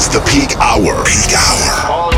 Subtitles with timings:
[0.00, 1.04] is the peak hour.
[1.04, 2.08] Peak hour.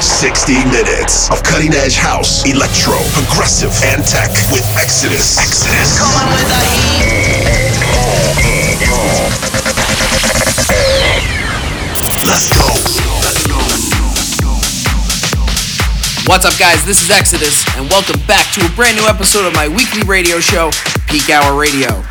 [0.00, 5.36] 60 minutes of cutting edge house, electro, progressive, and tech with Exodus.
[5.36, 6.00] Exodus.
[6.00, 7.44] Coming with the heat.
[12.24, 12.64] Let's go.
[16.24, 16.86] What's up, guys?
[16.86, 20.40] This is Exodus, and welcome back to a brand new episode of my weekly radio
[20.40, 20.70] show,
[21.08, 22.02] Peak Hour Radio.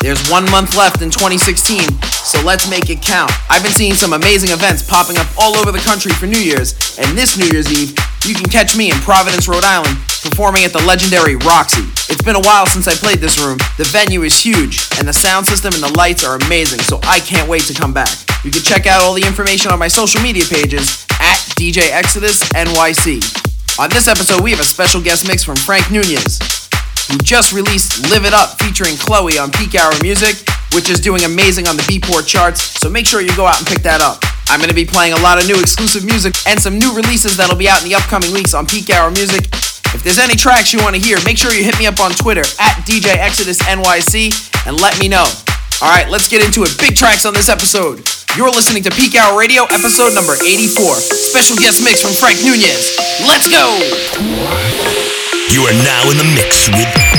[0.00, 3.32] There's one month left in 2016, so let's make it count.
[3.50, 6.74] I've been seeing some amazing events popping up all over the country for New Year's,
[6.98, 10.72] and this New Year's Eve, you can catch me in Providence, Rhode Island, performing at
[10.72, 11.82] the legendary Roxy.
[12.08, 13.58] It's been a while since I played this room.
[13.76, 17.18] The venue is huge, and the sound system and the lights are amazing, so I
[17.20, 18.14] can't wait to come back.
[18.44, 22.42] You can check out all the information on my social media pages at DJ Exodus
[22.54, 23.20] NYC.
[23.78, 26.38] On this episode, we have a special guest mix from Frank Nunez
[27.10, 30.36] who just released Live It Up featuring Chloe on Peak Hour Music,
[30.74, 33.66] which is doing amazing on the Beatport charts, so make sure you go out and
[33.66, 34.20] pick that up.
[34.48, 37.36] I'm going to be playing a lot of new exclusive music and some new releases
[37.36, 39.48] that'll be out in the upcoming weeks on Peak Hour Music.
[39.92, 42.12] If there's any tracks you want to hear, make sure you hit me up on
[42.12, 44.32] Twitter at DJ Exodus NYC
[44.66, 45.24] and let me know.
[45.80, 46.72] Alright, let's get into it.
[46.78, 48.00] Big tracks on this episode.
[48.36, 50.96] You're listening to Peak Hour Radio, episode number 84.
[50.96, 52.96] Special guest mix from Frank Nunez.
[53.28, 53.76] Let's go!
[55.52, 57.11] You are now in the mix with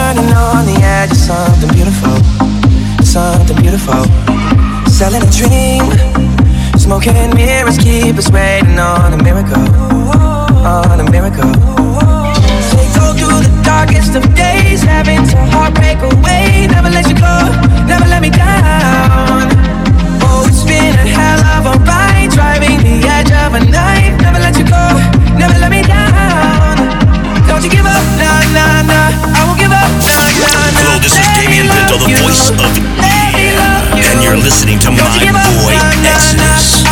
[0.00, 2.16] burning on the edge of something beautiful,
[3.04, 4.02] something beautiful.
[4.88, 5.84] Selling a dream,
[6.84, 9.66] smoking mirrors keep us waiting on a miracle,
[10.64, 11.52] on a miracle.
[12.72, 16.66] They go through the darkest of days, having to heartbreak away.
[16.74, 17.36] Never let you go,
[17.90, 19.52] never let me down.
[20.24, 24.14] Oh, it's been a hell of a ride, driving the edge of a knife.
[24.24, 24.84] Never let you go,
[25.42, 26.76] never let me down.
[27.48, 29.39] Don't you give up, nah, nah, nah.
[31.00, 34.04] This is Damian Pinto, the voice of Let me love you.
[34.12, 36.89] And you're listening to my boy Exodus.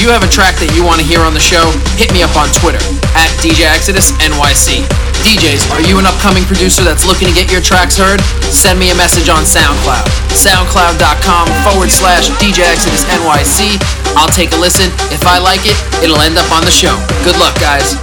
[0.00, 1.60] you have a track that you want to hear on the show,
[2.00, 2.80] hit me up on Twitter
[3.12, 4.80] at DJ Exodus NYC.
[5.20, 8.16] DJs, are you an upcoming producer that's looking to get your tracks heard?
[8.48, 10.08] Send me a message on SoundCloud.
[10.32, 13.76] SoundCloud.com forward slash DJ Exodus NYC.
[14.16, 14.88] I'll take a listen.
[15.12, 16.96] If I like it, it'll end up on the show.
[17.20, 18.00] Good luck, guys.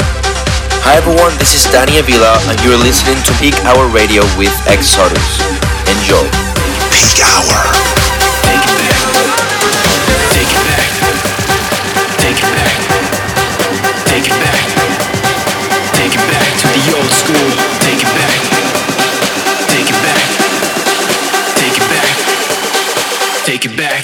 [0.86, 5.42] Hi everyone, this is Danny Avila and you're listening to Peak Hour Radio with Exodus.
[5.89, 6.30] Enjoy.
[6.94, 7.97] Peak Hour.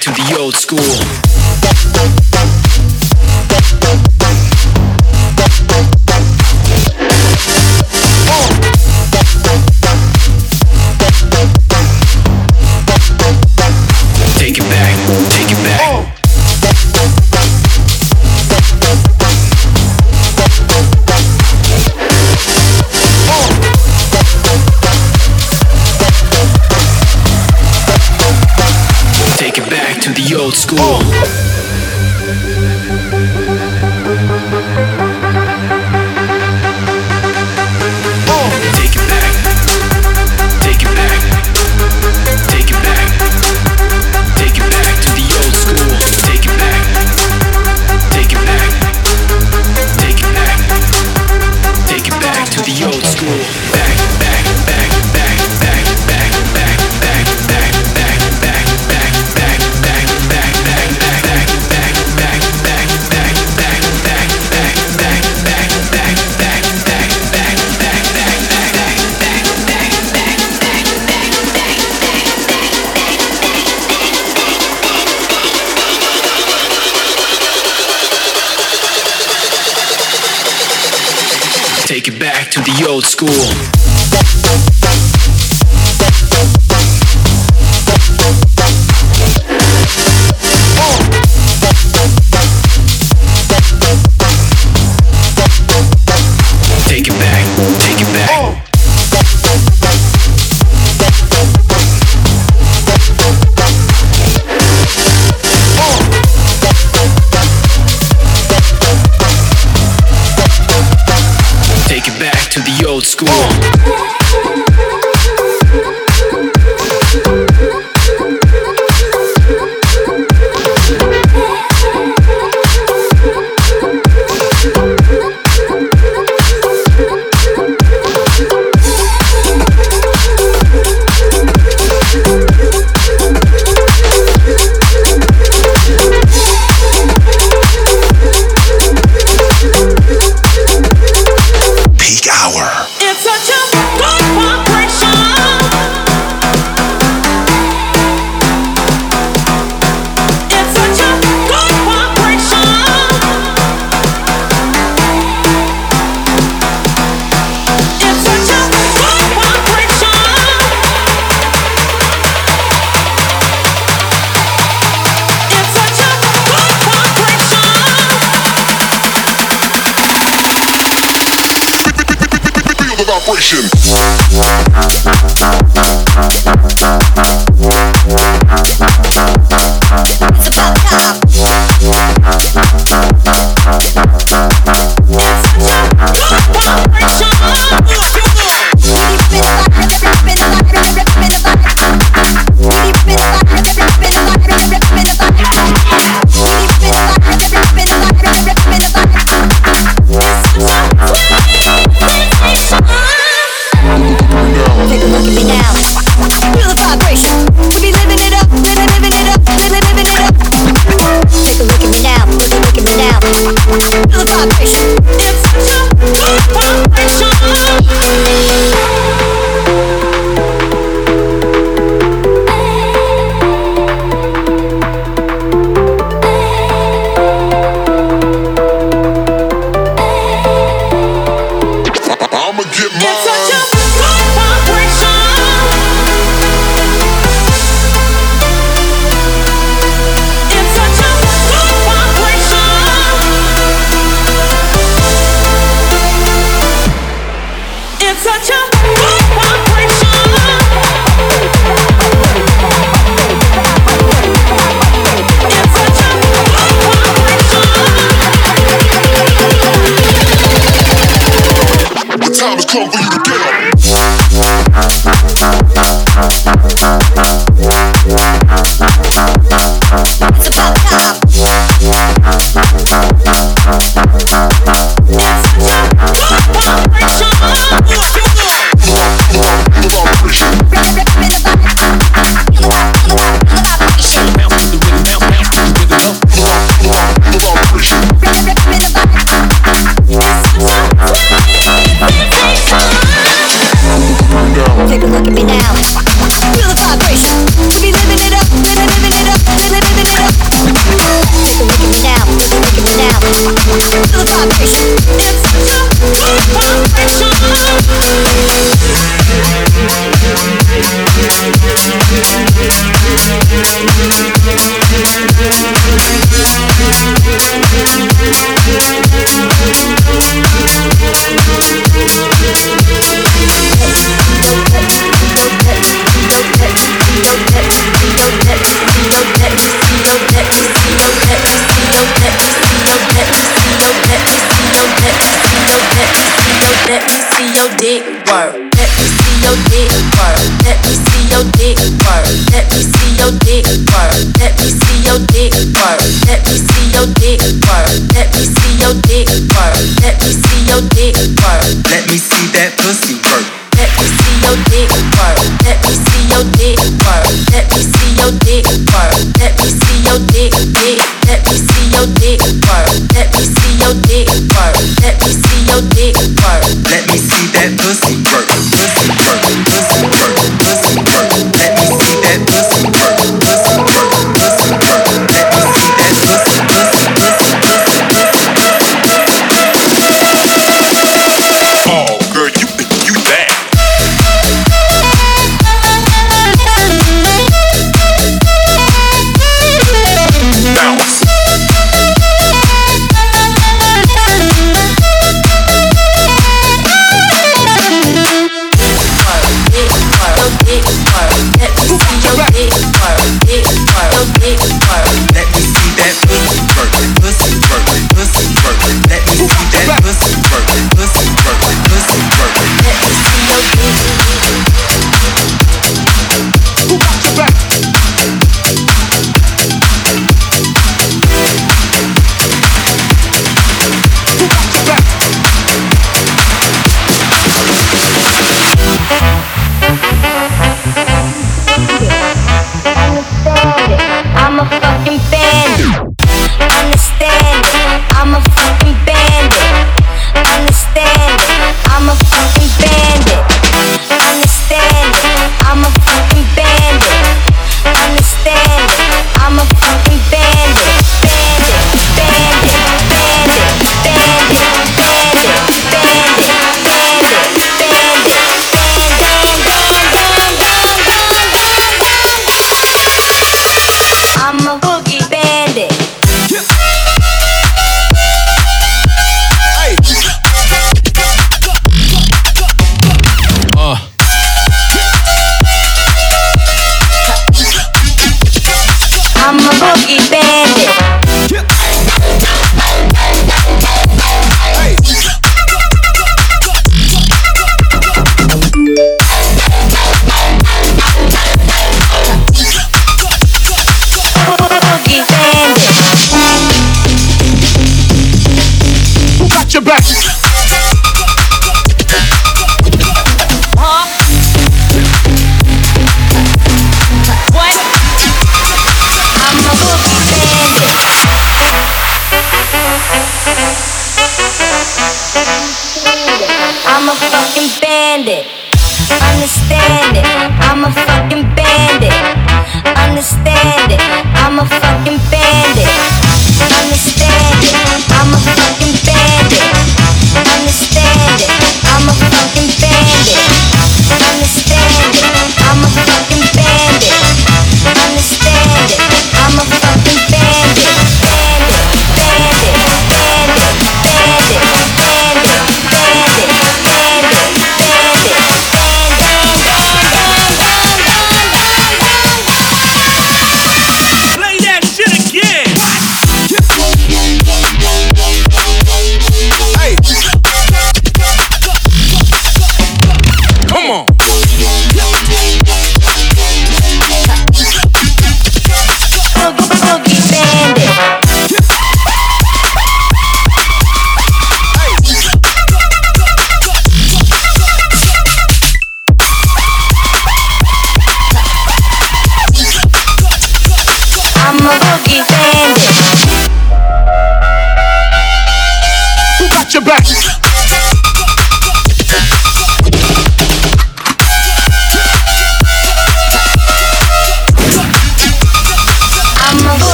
[0.00, 1.59] to the old school.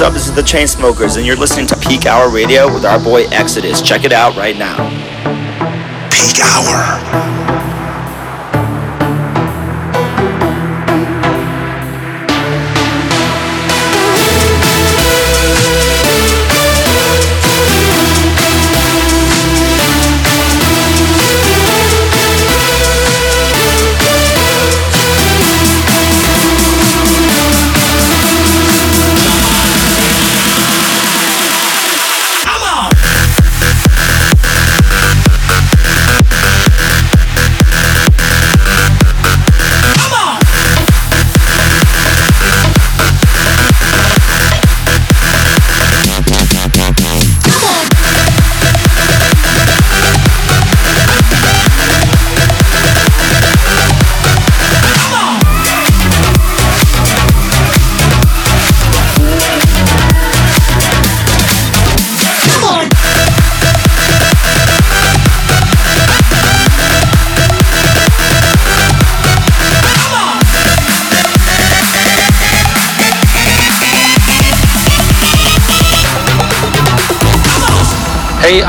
[0.00, 0.14] What's up?
[0.14, 3.82] This is the Chainsmokers, and you're listening to Peak Hour Radio with our boy Exodus.
[3.82, 4.88] Check it out right now.
[6.08, 7.29] Peak Hour.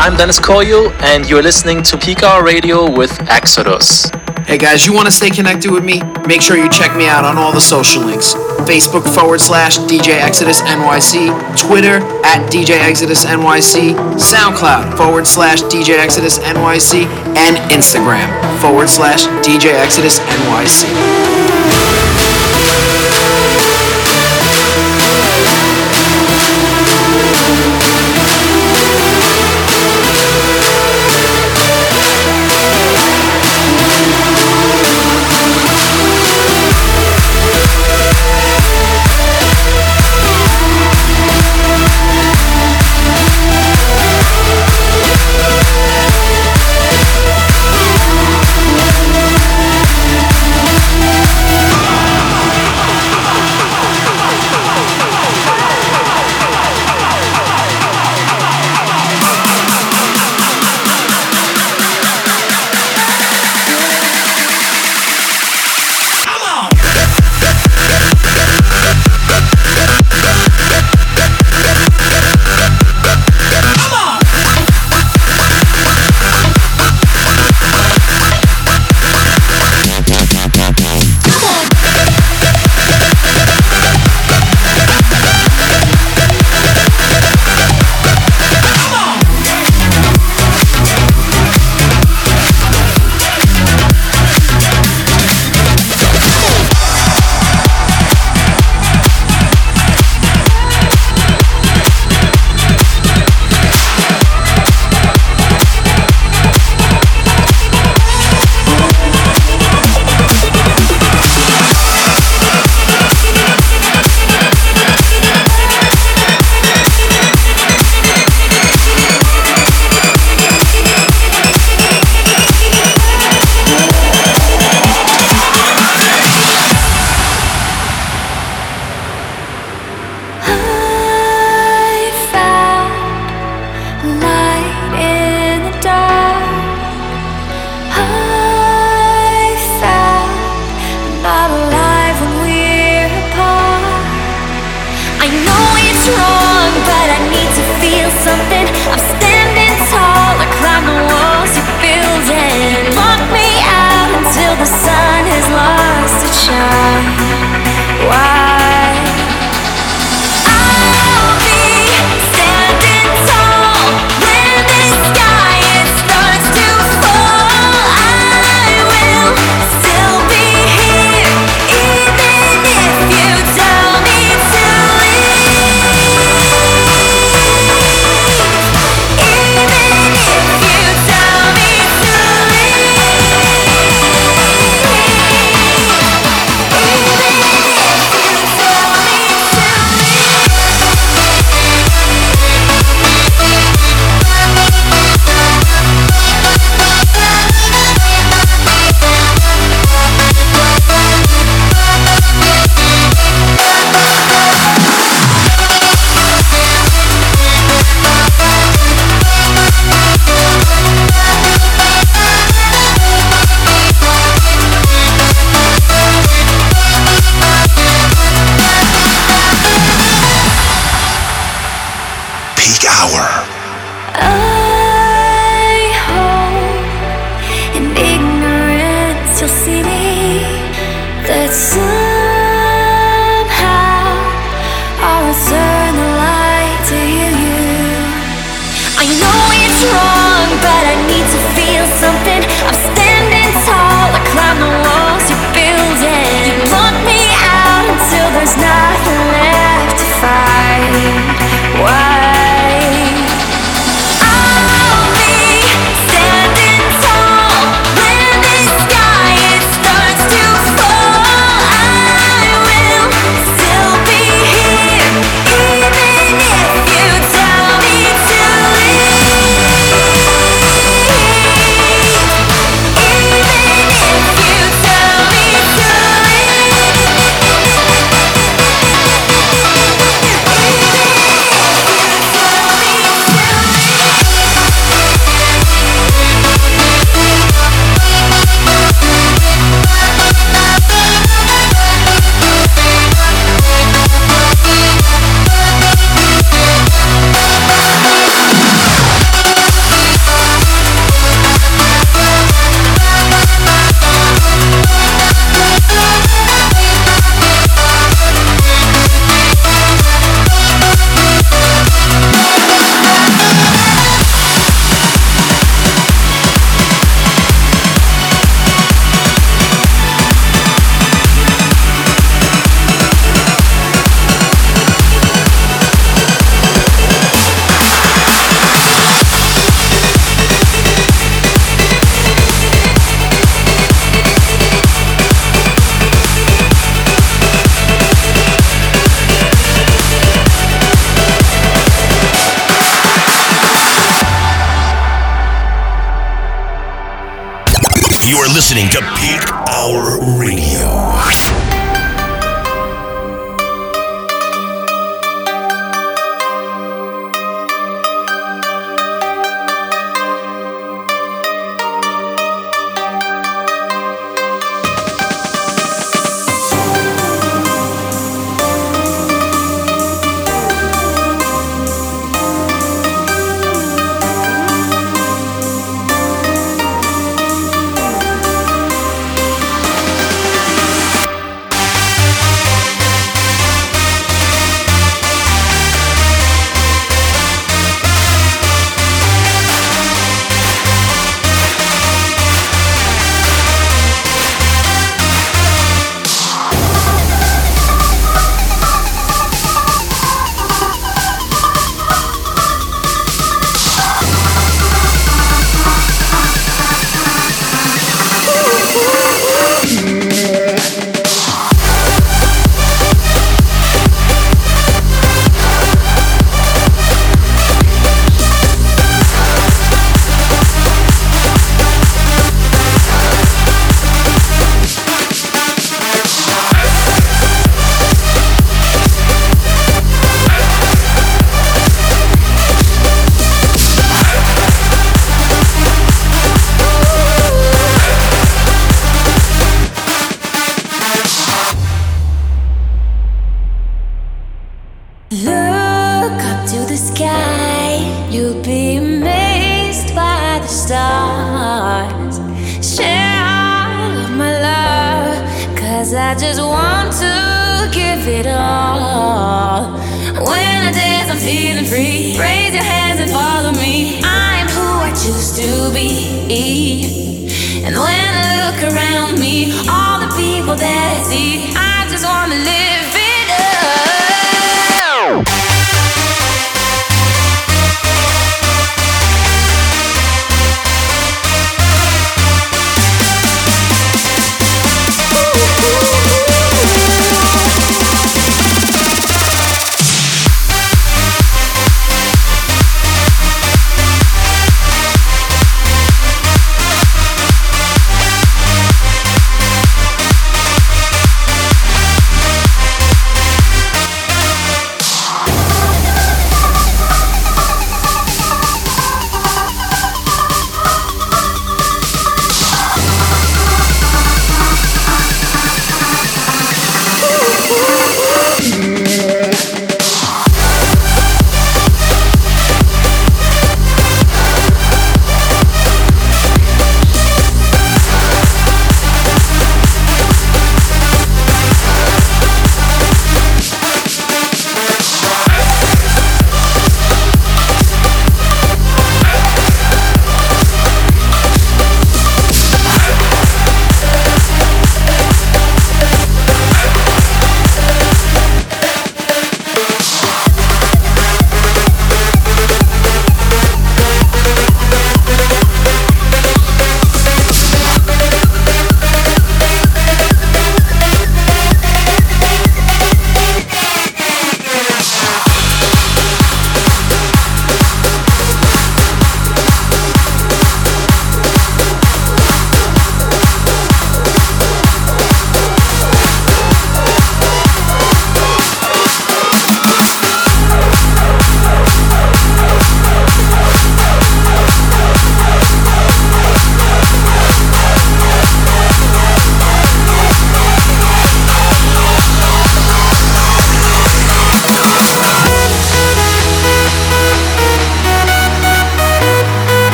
[0.00, 4.10] I'm Dennis Koyu, and you're listening to Peak Radio with Exodus.
[4.46, 6.00] Hey guys, you want to stay connected with me?
[6.26, 8.32] Make sure you check me out on all the social links.
[8.64, 15.98] Facebook forward slash DJ Exodus NYC, Twitter at DJ Exodus NYC, SoundCloud forward slash DJ
[15.98, 17.04] Exodus NYC,
[17.36, 21.29] and Instagram forward slash DJ Exodus NYC.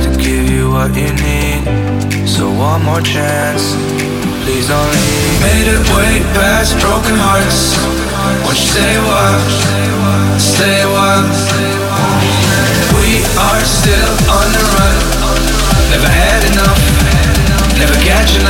[0.00, 1.62] To give you what you need.
[2.26, 3.76] So one more chance,
[4.44, 5.40] please don't leave.
[5.44, 7.76] Made it way past broken hearts.
[8.44, 9.40] Won't you stay a while?
[10.38, 11.26] Stay a while.
[12.96, 14.96] We are still on the run.
[15.92, 16.80] Never had enough.
[17.78, 18.42] Never catching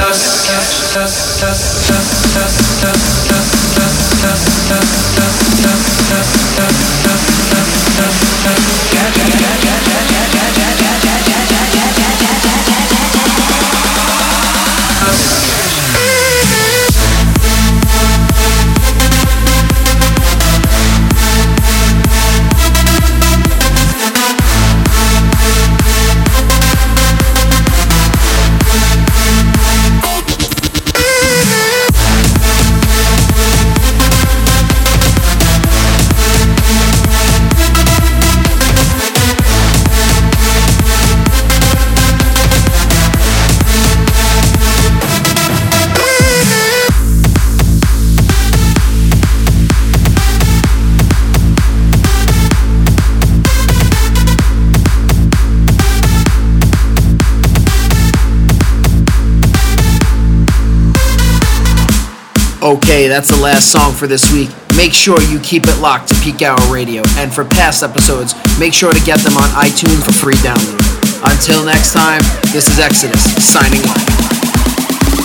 [62.93, 64.51] Okay, that's the last song for this week.
[64.76, 68.74] Make sure you keep it locked to Peak Hour Radio, and for past episodes, make
[68.74, 70.76] sure to get them on iTunes for free download.
[71.24, 72.20] Until next time,
[72.53, 74.05] this is Exodus, signing off.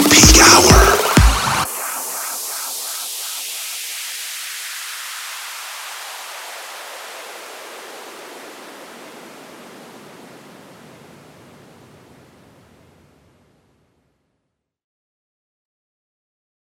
[0.09, 1.07] Peak Hour.